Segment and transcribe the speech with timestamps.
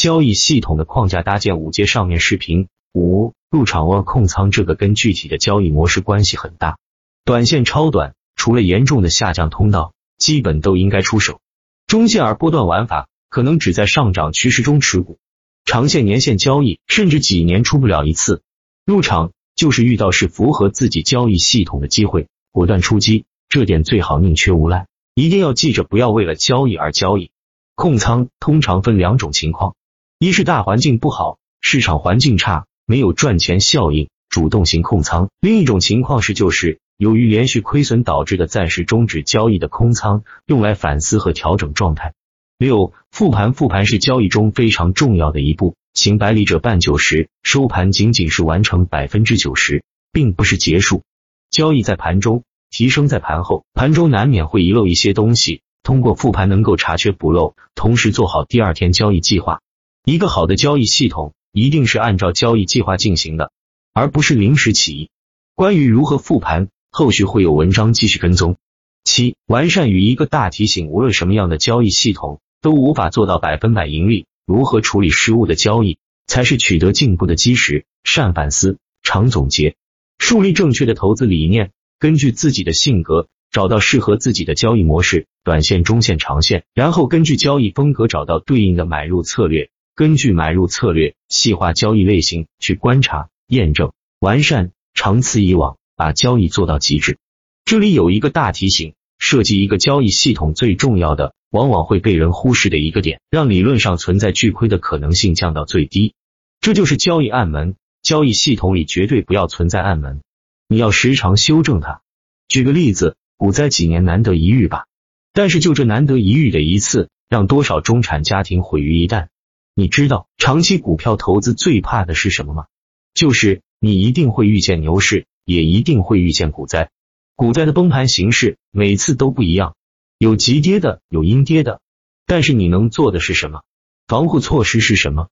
[0.00, 6.78] 交易系统的框架搭建五阶，上面视频五入场或控仓，这个跟具体的交易模式关系很大。
[7.26, 11.42] 短线超短，除了严重的下降通道，基本都应该出手。
[11.86, 15.18] 中线而波段玩法，可能只在上涨趋势中持股。
[15.66, 18.40] 长线、年线交易，甚至几年出不了一次。
[18.86, 23.26] 入场就是遇到是符合自己交易系统的机会，果断出击。
[23.50, 27.32] 这点最好宁缺毋滥，一定要记着，不要为了交易而交易。
[27.74, 29.74] 控仓通常分两种情况，
[30.22, 42.12] 一是大环境不好，市场环境差，没有赚钱效应，主动型控仓；另一种情况是就是由于连续亏损导致的暂时终止交易的空仓，用来反思和调整状态。
[42.58, 45.74] 六复盘，复盘是交易中非常重要的一步。
[45.94, 51.02] 行百里者半九十，收盘仅仅是完成百分之九十，并不是结束。
[51.50, 59.62] 交易在盘中，提升在盘后，盘中难免会遗漏一些东西，通过复盘能够查缺补漏，同时做好第二天交易计划。
[60.04, 63.52] 一个好的交易系统一定是按照交易计划进行的，
[63.92, 65.10] 而不是临时起意。
[65.54, 68.56] 关于如何复盘，后续会有文章继续跟踪。
[69.04, 72.40] 七完善与一个大提醒，无论什么样的交易系统。
[72.62, 77.86] 都无法做到百分百盈利，如何处理失误的交易才是取得进步的基石。
[78.04, 79.76] 善反思，常总结，
[80.18, 97.18] 树立正确的投资理念，根据自己的性格找到适合自己的交易模式，短线、中线、长线，然后根据交易风格找到对应的买入策略，根据买入策略细化交易类型去观察、验证、完善，长此以往，把交易做到极致。
[97.66, 101.34] 这里有一个大提醒：设计一个交易系统最重要的。
[101.50, 106.14] 往往会被人忽视的一个点，让理论上存在巨亏的可能性降到最低。
[106.62, 107.74] 这就是交易暗门。
[108.00, 110.22] 交易系统里绝对不要存在暗门，
[110.66, 112.00] 你要时常修正它。
[112.48, 114.86] 举个例子，股灾几年难得一遇吧，
[115.34, 119.28] 但是就这难得一遇的一次，让多少中产家庭毁于一旦。
[119.74, 122.66] 你知道长期股票投资最怕的是什么吗？
[123.14, 126.90] 就是你一定会遇见牛市，也一定会遇见股灾。
[127.34, 129.74] 股灾的崩盘形式每次都不一样。
[130.18, 131.80] 有急跌的，有阴跌的，
[132.26, 133.62] 但是你能做的是什么？
[134.06, 135.28] 防护措施是什么？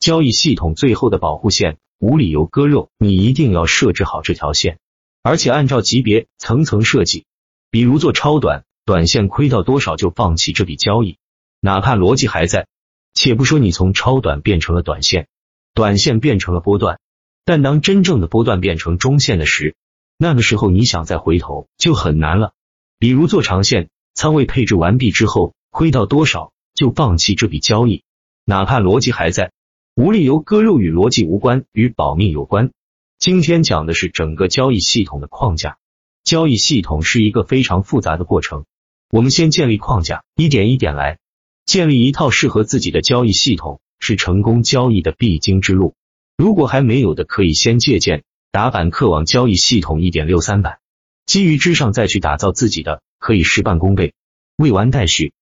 [0.00, 4.80] 交易系统最后的保护线，无理由割肉，你一定要设置好这条线，
[5.22, 7.24] 而且按照级别层层设计。
[7.70, 11.18] 比如做超短，短线亏到多少就放弃这笔交易，
[11.60, 12.66] 哪怕逻辑还在。
[13.14, 15.28] 且不说你从超短变成了短线，
[15.74, 17.00] 短线变成了波段，
[17.44, 19.74] 但当真正的波段变成中线的时，
[20.16, 22.52] 那个时候你想再回头就很难了。
[22.98, 23.88] 比如做长线。
[24.14, 28.04] 仓位配置完毕之后，亏到多少就放弃这笔交易，
[28.44, 29.52] 哪怕逻辑还在。
[29.94, 32.72] 无理由割肉与逻辑无关，与保命有关。
[33.18, 35.78] 今天讲的是整个交易系统的框架。
[36.24, 38.66] 交易系统是一个非常复杂的过程，
[39.08, 41.18] 我们先建立框架，一点一点来，
[41.64, 45.94] 建立一套适合自己的交易系统，是成功交易的必经之路。
[46.36, 50.78] 如果还没有的，可以先借鉴打板客网交易系统一点六三版，
[51.26, 53.02] 基于之上再去打造自己的。
[53.18, 54.14] 可以事半功倍。
[54.56, 55.32] 未完待续。